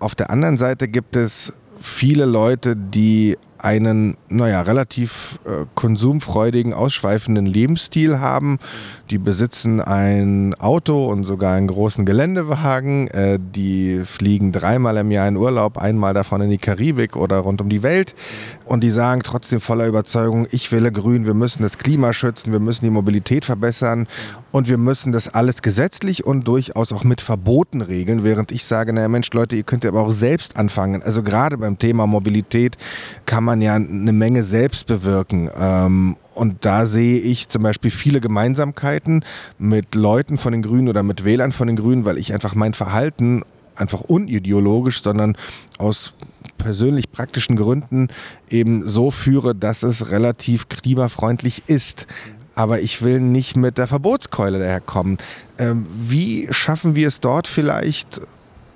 [0.00, 7.46] Auf der anderen Seite gibt es viele Leute, die einen, naja, relativ äh, konsumfreudigen, ausschweifenden
[7.46, 8.58] Lebensstil haben.
[9.10, 13.08] Die besitzen ein Auto und sogar einen großen Geländewagen.
[13.08, 17.60] Äh, die fliegen dreimal im Jahr in Urlaub, einmal davon in die Karibik oder rund
[17.60, 18.14] um die Welt.
[18.64, 22.60] Und die sagen trotzdem voller Überzeugung, ich wähle grün, wir müssen das Klima schützen, wir
[22.60, 24.06] müssen die Mobilität verbessern
[24.50, 28.24] und wir müssen das alles gesetzlich und durchaus auch mit Verboten regeln.
[28.24, 31.02] Während ich sage, naja Mensch, Leute, ihr könnt ja aber auch selbst anfangen.
[31.02, 32.78] Also gerade beim Thema Mobilität
[33.26, 35.50] kann man ja eine Menge selbst bewirken.
[35.58, 39.24] Ähm, und da sehe ich zum Beispiel viele Gemeinsamkeiten
[39.58, 42.74] mit Leuten von den Grünen oder mit Wählern von den Grünen, weil ich einfach mein
[42.74, 43.42] Verhalten
[43.74, 45.36] einfach unideologisch, sondern
[45.78, 46.14] aus
[46.58, 48.08] persönlich praktischen Gründen
[48.50, 52.06] eben so führe, dass es relativ klimafreundlich ist.
[52.58, 55.18] Aber ich will nicht mit der Verbotskeule daherkommen.
[55.58, 58.20] Ähm, wie schaffen wir es dort vielleicht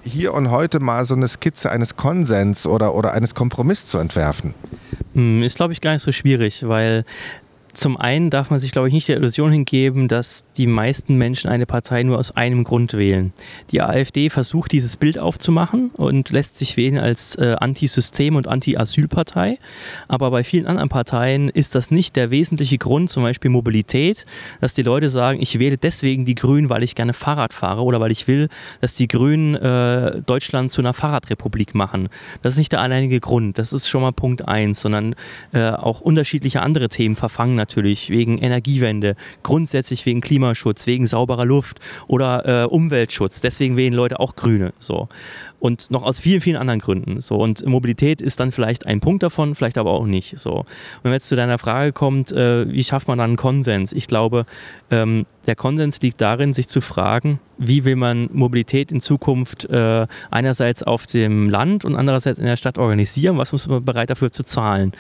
[0.05, 4.55] hier und heute mal so eine Skizze eines Konsens oder, oder eines Kompromisses zu entwerfen?
[5.15, 7.05] Hm, ist, glaube ich, gar nicht so schwierig, weil
[7.75, 11.49] zum einen darf man sich, glaube ich, nicht der Illusion hingeben, dass die meisten Menschen
[11.49, 13.33] eine Partei nur aus einem Grund wählen.
[13.71, 19.59] Die AfD versucht, dieses Bild aufzumachen und lässt sich wählen als äh, Anti-System- und Anti-Asyl-Partei.
[20.07, 24.27] Aber bei vielen anderen Parteien ist das nicht der wesentliche Grund, zum Beispiel Mobilität,
[24.61, 28.01] dass die Leute sagen, ich wähle deswegen die Grünen, weil ich gerne Fahrrad fahre oder
[28.01, 28.49] weil ich will,
[28.83, 32.11] dass die Grünen äh, Deutschland zu einer Fahrradrepublik machen.
[32.43, 33.57] Das ist nicht der alleinige Grund.
[33.57, 35.15] Das ist schon mal Punkt eins, sondern
[35.53, 41.79] äh, auch unterschiedliche andere Themen verfangen natürlich wegen Energiewende, grundsätzlich wegen Klimaschutz, wegen sauberer Luft
[42.09, 43.41] oder äh, Umweltschutz.
[43.41, 44.73] Deswegen wählen Leute auch Grüne.
[44.79, 45.09] So.
[45.61, 47.21] Und noch aus vielen, vielen anderen Gründen.
[47.21, 47.37] So.
[47.37, 50.39] Und Mobilität ist dann vielleicht ein Punkt davon, vielleicht aber auch nicht.
[50.39, 50.53] So.
[50.55, 50.67] Und
[51.05, 53.93] wenn jetzt zu deiner Frage kommt, äh, wie schafft man dann einen Konsens?
[53.93, 54.45] Ich glaube,
[54.91, 60.07] ähm, der Konsens liegt darin, sich zu fragen, wie will man Mobilität in Zukunft äh,
[60.31, 64.31] einerseits auf dem Land und andererseits in der Stadt organisieren, was muss man bereit dafür
[64.33, 64.93] zu zahlen.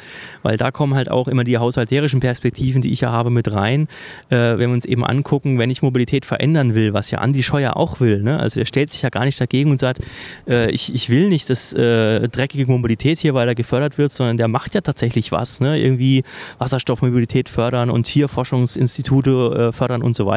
[0.42, 3.88] Weil da kommen halt auch immer die haushalterischen Perspektiven, die ich ja habe, mit rein.
[4.28, 7.76] Äh, wenn wir uns eben angucken, wenn ich Mobilität verändern will, was ja Andi Scheuer
[7.76, 8.38] auch will, ne?
[8.38, 10.00] also der stellt sich ja gar nicht dagegen und sagt,
[10.46, 14.48] äh, ich, ich will nicht das äh, dreckige Mobilität hier weiter gefördert wird, sondern der
[14.48, 15.80] macht ja tatsächlich was, ne?
[15.80, 16.22] irgendwie
[16.58, 20.31] Wasserstoffmobilität fördern und Tierforschungsinstitute äh, fördern und so weiter.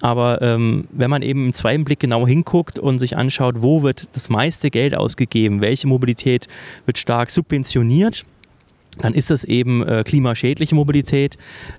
[0.00, 4.14] Aber ähm, wenn man eben im zweiten Blick genau hinguckt und sich anschaut, wo wird
[4.14, 6.48] das meiste Geld ausgegeben, welche Mobilität
[6.86, 8.24] wird stark subventioniert,
[8.98, 11.36] dann ist das eben äh, klimaschädliche Mobilität.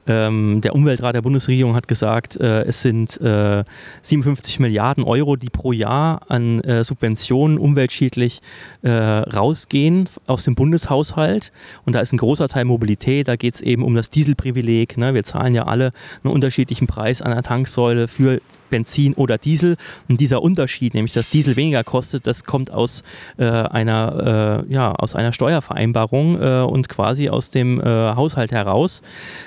[0.08, 3.63] Ähm, der Umweltrat der Bundesregierung hat gesagt, äh, es sind äh,
[4.01, 8.41] 57 Milliarden Euro, die pro Jahr an äh, Subventionen umweltschädlich
[8.82, 11.51] äh, rausgehen aus dem Bundeshaushalt.
[11.86, 13.28] Und da ist ein großer Teil Mobilität.
[13.28, 14.97] Da geht es eben um das Dieselprivileg.
[14.97, 15.13] Ne?
[15.13, 15.91] Wir zahlen ja alle
[16.23, 18.41] einen unterschiedlichen Preis an der Tanksäule für
[18.75, 19.77] Benzin oder Diesel.
[20.09, 23.03] Und dieser Unterschied, nämlich dass Diesel weniger kostet, das kommt aus
[23.38, 26.35] äh, einer, ja, aus einer Steuervereinbarung
[26.65, 29.01] und quasi aus dem äh, Haushalt heraus.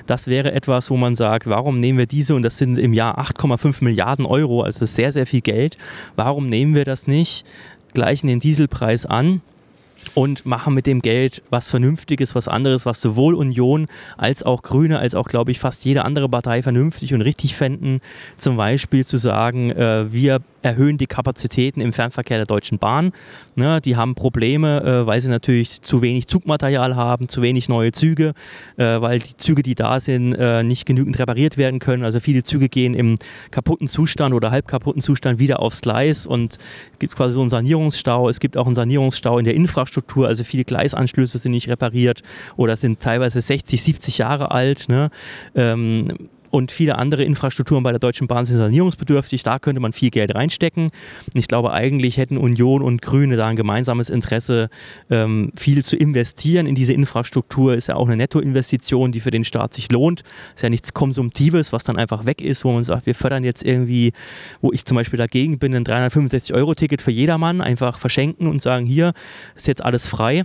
[0.07, 3.19] Das wäre etwas, wo man sagt, warum nehmen wir diese, und das sind im Jahr
[3.19, 5.77] 8,5 Milliarden Euro, also das ist sehr, sehr viel Geld,
[6.17, 7.45] warum nehmen wir das nicht,
[7.95, 9.43] gleichen den Dieselpreis an?
[10.19, 14.99] Und machen mit dem Geld was Vernünftiges, was anderes, was sowohl Union als auch Grüne,
[14.99, 18.01] als auch, glaube ich, fast jede andere Partei vernünftig und richtig fänden.
[18.37, 23.13] Zum Beispiel zu sagen, äh, wir erhöhen die Kapazitäten im Fernverkehr der Deutschen Bahn.
[23.55, 27.93] Ne, die haben Probleme, äh, weil sie natürlich zu wenig Zugmaterial haben, zu wenig neue
[27.93, 28.35] Züge,
[28.77, 32.05] äh, weil die Züge, die da sind, äh, nicht genügend repariert werden können.
[32.05, 33.17] Also viele Züge gehen im
[33.51, 36.59] kaputten Zustand oder halb kaputten Zustand wieder aufs Gleis und
[36.93, 38.29] es gibt quasi so einen Sanierungsstau.
[38.29, 42.23] Es gibt auch einen Sanierungsstau in der Infrastruktur, also viele Gleisanschlüsse sind nicht repariert
[42.57, 44.89] oder sind teilweise 60, 70 Jahre alt.
[44.89, 45.11] Ne?
[45.55, 49.43] Ähm, und viele andere Infrastrukturen bei der Deutschen Bahn sind sanierungsbedürftig.
[49.43, 50.85] Da könnte man viel Geld reinstecken.
[50.85, 54.71] Und ich glaube, eigentlich hätten Union und Grüne da ein gemeinsames Interesse,
[55.11, 57.75] ähm, viel zu investieren in diese Infrastruktur.
[57.75, 60.23] Ist ja auch eine Nettoinvestition, die für den Staat sich lohnt.
[60.55, 63.65] Ist ja nichts Konsumtives, was dann einfach weg ist, wo man sagt, wir fördern jetzt
[63.65, 64.13] irgendwie,
[64.61, 69.13] wo ich zum Beispiel dagegen bin, ein 365-Euro-Ticket für jedermann, einfach verschenken und sagen, hier
[69.55, 70.45] ist jetzt alles frei.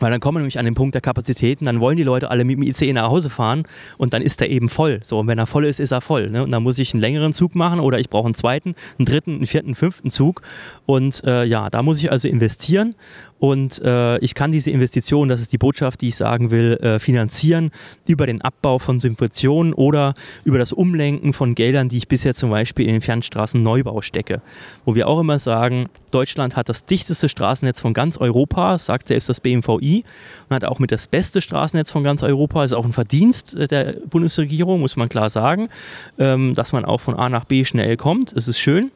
[0.00, 2.44] Weil dann kommen wir nämlich an den Punkt der Kapazitäten, dann wollen die Leute alle
[2.44, 3.64] mit dem ICE nach Hause fahren
[3.96, 5.00] und dann ist er eben voll.
[5.02, 6.30] So, und wenn er voll ist, ist er voll.
[6.30, 6.42] Ne?
[6.42, 9.36] Und dann muss ich einen längeren Zug machen oder ich brauche einen zweiten, einen dritten,
[9.36, 10.42] einen vierten, einen fünften Zug.
[10.86, 12.94] Und äh, ja, da muss ich also investieren
[13.38, 16.98] und äh, ich kann diese Investition, das ist die Botschaft, die ich sagen will, äh,
[16.98, 17.70] finanzieren
[18.06, 22.50] über den Abbau von Subventionen oder über das Umlenken von Geldern, die ich bisher zum
[22.50, 24.42] Beispiel in den Fernstraßenneubau stecke.
[24.84, 29.28] Wo wir auch immer sagen, Deutschland hat das dichteste Straßennetz von ganz Europa, sagt selbst
[29.28, 30.04] das BMVI,
[30.48, 32.64] und hat auch mit das beste Straßennetz von ganz Europa.
[32.64, 35.68] Ist auch ein Verdienst der Bundesregierung, muss man klar sagen,
[36.18, 38.32] ähm, dass man auch von A nach B schnell kommt.
[38.32, 38.90] Es ist schön.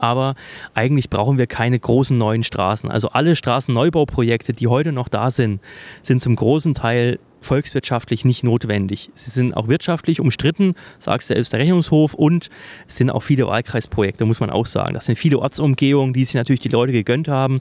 [0.00, 0.34] Aber
[0.74, 2.90] eigentlich brauchen wir keine großen neuen Straßen.
[2.90, 5.60] Also alle Straßenneubauprojekte, die heute noch da sind,
[6.02, 9.10] sind zum großen Teil volkswirtschaftlich nicht notwendig.
[9.14, 12.50] Sie sind auch wirtschaftlich umstritten, sagt selbst der Rechnungshof, und
[12.86, 14.94] es sind auch viele Wahlkreisprojekte, muss man auch sagen.
[14.94, 17.60] Das sind viele Ortsumgehungen, die sich natürlich die Leute gegönnt haben,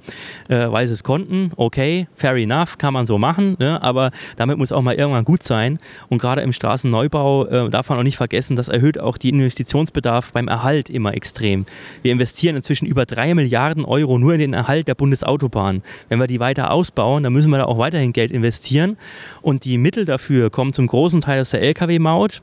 [0.50, 1.52] äh, weil sie es konnten.
[1.56, 3.82] Okay, fair enough, kann man so machen, ne?
[3.82, 5.80] aber damit muss auch mal irgendwann gut sein.
[6.10, 10.34] Und gerade im Straßenneubau äh, darf man auch nicht vergessen, das erhöht auch den Investitionsbedarf
[10.34, 11.66] beim Erhalt immer extrem.
[12.02, 15.84] Wir investieren inzwischen über drei Milliarden Euro nur in den Erhalt der Bundesautobahn.
[16.10, 18.98] Wenn wir die weiter ausbauen, dann müssen wir da auch weiterhin Geld investieren.
[19.42, 22.42] Und die Mittel dafür kommen zum großen Teil aus der Lkw-Maut.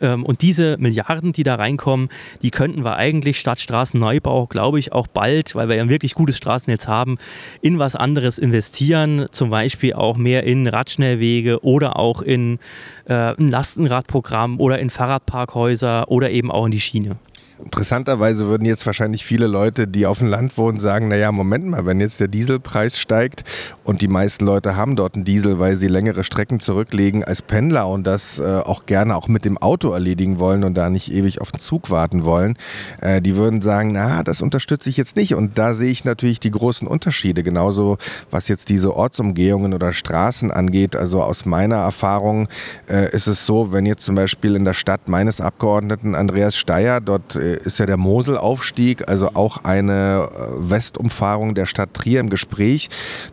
[0.00, 2.08] Ähm, und diese Milliarden, die da reinkommen,
[2.42, 6.14] die könnten wir eigentlich statt Straßenneubau, glaube ich, auch bald, weil wir ja ein wirklich
[6.14, 7.18] gutes Straßennetz haben,
[7.60, 9.26] in was anderes investieren.
[9.30, 12.58] Zum Beispiel auch mehr in Radschnellwege oder auch in
[13.06, 17.16] äh, ein Lastenradprogramm oder in Fahrradparkhäuser oder eben auch in die Schiene.
[17.64, 21.86] Interessanterweise würden jetzt wahrscheinlich viele Leute, die auf dem Land wohnen, sagen, naja, Moment mal,
[21.86, 23.44] wenn jetzt der Dieselpreis steigt
[23.84, 27.88] und die meisten Leute haben dort einen Diesel, weil sie längere Strecken zurücklegen als Pendler
[27.88, 31.40] und das äh, auch gerne auch mit dem Auto erledigen wollen und da nicht ewig
[31.40, 32.56] auf den Zug warten wollen,
[33.00, 35.34] äh, die würden sagen, na, das unterstütze ich jetzt nicht.
[35.34, 37.98] Und da sehe ich natürlich die großen Unterschiede, genauso
[38.30, 40.96] was jetzt diese Ortsumgehungen oder Straßen angeht.
[40.96, 42.48] Also aus meiner Erfahrung
[42.88, 47.00] äh, ist es so, wenn jetzt zum Beispiel in der Stadt meines Abgeordneten Andreas Steyer
[47.00, 52.30] dort äh, ist ja der Moselaufstieg, also auch eine äh, Westumfahrung der Stadt Trier im
[52.30, 52.88] Gespräch.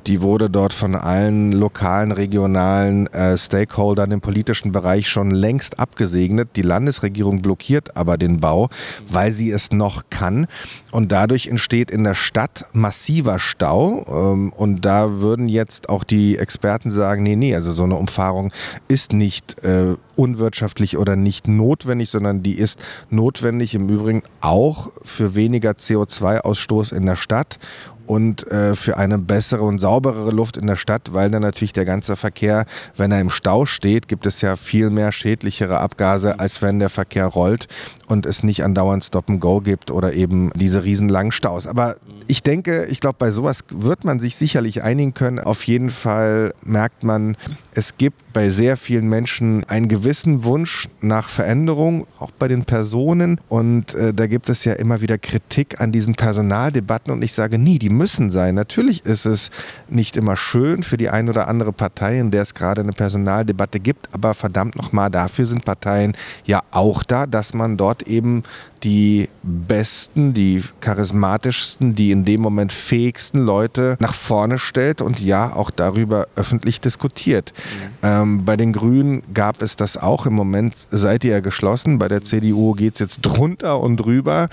[0.07, 6.49] Die wurde dort von allen lokalen, regionalen äh, Stakeholdern im politischen Bereich schon längst abgesegnet.
[6.55, 8.69] Die Landesregierung blockiert aber den Bau,
[9.07, 10.47] weil sie es noch kann.
[10.91, 14.05] Und dadurch entsteht in der Stadt massiver Stau.
[14.07, 18.51] Ähm, und da würden jetzt auch die Experten sagen, nee, nee, also so eine Umfahrung
[18.87, 25.35] ist nicht äh, unwirtschaftlich oder nicht notwendig, sondern die ist notwendig im Übrigen auch für
[25.35, 27.59] weniger CO2-Ausstoß in der Stadt
[28.07, 31.85] und äh, für eine bessere und sauberere Luft in der Stadt, weil dann natürlich der
[31.85, 36.61] ganze Verkehr, wenn er im Stau steht, gibt es ja viel mehr schädlichere Abgase, als
[36.61, 37.67] wenn der Verkehr rollt
[38.07, 41.67] und es nicht andauernd Stop and Go gibt oder eben diese riesenlangen Staus.
[41.67, 45.39] Aber ich denke, ich glaube, bei sowas wird man sich sicherlich einigen können.
[45.39, 47.37] Auf jeden Fall merkt man,
[47.73, 53.39] es gibt bei sehr vielen Menschen einen gewissen Wunsch nach Veränderung, auch bei den Personen.
[53.49, 57.11] Und äh, da gibt es ja immer wieder Kritik an diesen Personaldebatten.
[57.13, 58.55] Und ich sage nie, die müssen sein.
[58.55, 59.51] Natürlich ist es
[59.89, 63.79] nicht immer schön für die eine oder andere Partei, in der es gerade eine Personaldebatte
[63.79, 66.15] gibt, aber verdammt nochmal, dafür sind Parteien
[66.45, 68.43] ja auch da, dass man dort eben
[68.83, 75.53] die besten, die charismatischsten, die in dem Moment fähigsten Leute nach vorne stellt und ja
[75.53, 77.53] auch darüber öffentlich diskutiert.
[77.55, 77.89] Mhm.
[78.03, 80.25] Ähm, bei den Grünen gab es das auch.
[80.25, 81.97] Im Moment seid ihr ja geschlossen.
[81.97, 84.49] Bei der CDU geht es jetzt drunter und drüber.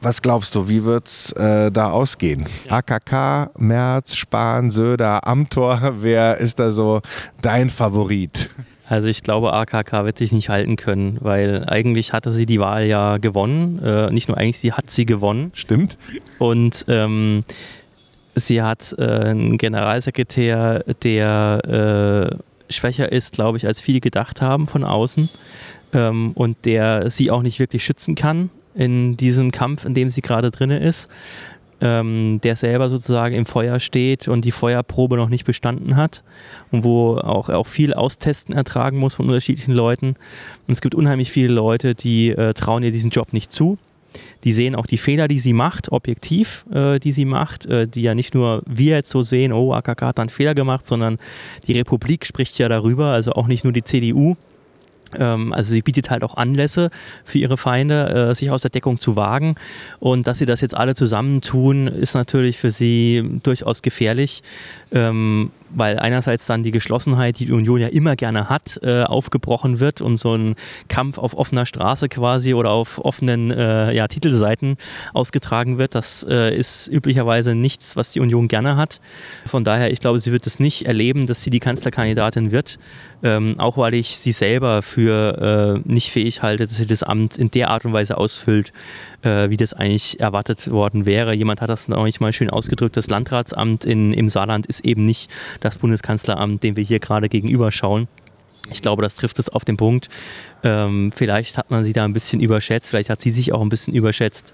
[0.00, 2.46] Was glaubst du, wie wird es äh, da ausgehen?
[2.68, 2.78] Ja.
[2.78, 7.00] AKK, Merz, Spahn, Söder, Amtor, wer ist da so
[7.40, 8.50] dein Favorit?
[8.92, 12.84] Also ich glaube, AKK wird sich nicht halten können, weil eigentlich hatte sie die Wahl
[12.84, 13.78] ja gewonnen.
[13.82, 15.50] Äh, nicht nur eigentlich, sie hat sie gewonnen.
[15.54, 15.96] Stimmt.
[16.38, 17.42] Und ähm,
[18.34, 22.36] sie hat äh, einen Generalsekretär, der
[22.68, 25.30] äh, schwächer ist, glaube ich, als viele gedacht haben von außen.
[25.94, 30.20] Ähm, und der sie auch nicht wirklich schützen kann in diesem Kampf, in dem sie
[30.20, 31.08] gerade drin ist,
[31.82, 36.22] ähm, der selber sozusagen im Feuer steht und die Feuerprobe noch nicht bestanden hat
[36.70, 40.14] und wo auch, auch viel Austesten ertragen muss von unterschiedlichen Leuten.
[40.66, 43.78] Und es gibt unheimlich viele Leute, die äh, trauen ihr diesen Job nicht zu.
[44.44, 48.02] Die sehen auch die Fehler, die sie macht, objektiv, äh, die sie macht, äh, die
[48.02, 51.18] ja nicht nur wir jetzt so sehen, oh, AKK hat einen Fehler gemacht, sondern
[51.66, 54.36] die Republik spricht ja darüber, also auch nicht nur die CDU.
[55.18, 56.90] Ähm, also sie bietet halt auch Anlässe
[57.24, 59.54] für ihre Feinde, äh, sich aus der Deckung zu wagen.
[60.00, 64.42] Und dass sie das jetzt alle zusammentun, ist natürlich für sie durchaus gefährlich.
[64.92, 69.80] Ähm, weil einerseits dann die Geschlossenheit, die die Union ja immer gerne hat, äh, aufgebrochen
[69.80, 70.54] wird und so ein
[70.88, 74.76] Kampf auf offener Straße quasi oder auf offenen äh, ja, Titelseiten
[75.14, 75.94] ausgetragen wird.
[75.94, 79.00] Das äh, ist üblicherweise nichts, was die Union gerne hat.
[79.46, 82.78] Von daher, ich glaube, sie wird es nicht erleben, dass sie die Kanzlerkandidatin wird.
[83.24, 87.38] Ähm, auch weil ich sie selber für äh, nicht fähig halte, dass sie das Amt
[87.38, 88.72] in der Art und Weise ausfüllt,
[89.22, 91.34] äh, wie das eigentlich erwartet worden wäre.
[91.34, 92.96] Jemand hat das noch nicht mal schön ausgedrückt.
[92.96, 95.30] Das Landratsamt in, im Saarland ist eben nicht
[95.60, 98.08] das Bundeskanzleramt, dem wir hier gerade gegenüber schauen.
[98.70, 100.08] Ich glaube, das trifft es auf den Punkt.
[100.64, 103.68] Ähm, vielleicht hat man sie da ein bisschen überschätzt, vielleicht hat sie sich auch ein
[103.68, 104.52] bisschen überschätzt.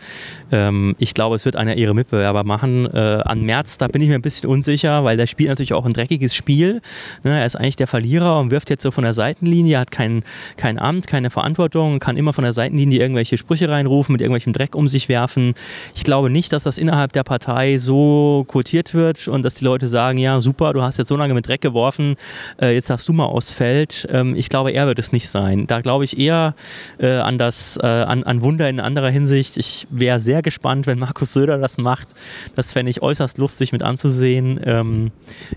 [0.50, 2.86] Ähm, ich glaube, es wird einer ihre Mitbewerber machen.
[2.92, 5.84] Äh, an März, da bin ich mir ein bisschen unsicher, weil der spielt natürlich auch
[5.84, 6.80] ein dreckiges Spiel.
[7.24, 10.22] Ne, er ist eigentlich der Verlierer und wirft jetzt so von der Seitenlinie, hat kein,
[10.56, 14.74] kein Amt, keine Verantwortung, kann immer von der Seitenlinie irgendwelche Sprüche reinrufen, mit irgendwelchem Dreck
[14.74, 15.54] um sich werfen.
[15.94, 19.86] Ich glaube nicht, dass das innerhalb der Partei so quotiert wird und dass die Leute
[19.86, 22.16] sagen, ja super, du hast jetzt so lange mit Dreck geworfen,
[22.60, 24.06] äh, jetzt darfst du mal aufs Feld.
[24.10, 25.66] Ähm, ich glaube, er wird es nicht sein.
[25.66, 26.54] Da glaube ich eher
[26.98, 29.56] äh, an das, äh, an, an Wunder in anderer Hinsicht.
[29.56, 32.08] Ich wäre sehr gespannt, wenn Markus Söder das macht.
[32.56, 34.60] Das fände ich äußerst lustig mit anzusehen.
[34.64, 35.10] Ähm,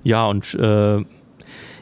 [0.04, 1.04] ja, und äh,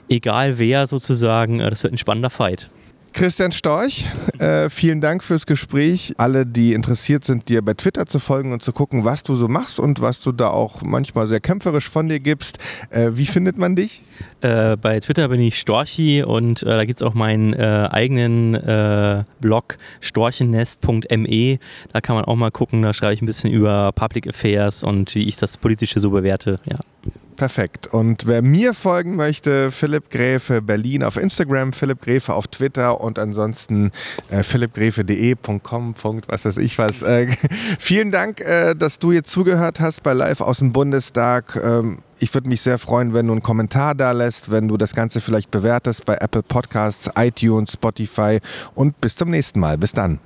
[0.09, 2.69] egal wer sozusagen, äh, das wird ein spannender Fight.
[3.13, 4.05] Christian Storch,
[4.37, 6.13] äh, vielen Dank fürs Gespräch.
[6.17, 9.47] Alle, die interessiert sind, dir bei Twitter zu folgen und zu gucken, was du so
[9.47, 12.59] machst und was du da auch manchmal sehr kämpferisch von dir gibst.
[12.89, 14.03] Äh, wie findet man dich?
[14.41, 18.53] Äh, bei Twitter bin ich Storchi und äh, da gibt es auch meinen äh, eigenen
[18.53, 21.59] äh, Blog storchennest.me.
[21.91, 25.13] Da kann man auch mal gucken, da schreibe ich ein bisschen über Public Affairs und
[25.15, 26.57] wie ich das Politische so bewerte.
[26.65, 26.79] Ja.
[27.39, 27.87] Perfekt.
[27.87, 33.17] Und wer mir folgen möchte, Philipp Gräfe Berlin auf Instagram, Philipp Gräfe auf Twitter und
[33.17, 33.91] ansonsten
[34.29, 35.95] äh, philippgräfe.de.com.
[36.27, 37.01] Was weiß ich was.
[37.01, 37.27] Äh,
[37.79, 41.57] vielen Dank, äh, dass du jetzt zugehört hast bei Live aus dem Bundestag.
[41.63, 44.93] Ähm, ich würde mich sehr freuen, wenn du einen Kommentar da lässt, wenn du das
[44.93, 48.39] Ganze vielleicht bewertest bei Apple Podcasts, iTunes, Spotify
[48.75, 49.77] und bis zum nächsten Mal.
[49.77, 50.19] Bis dann.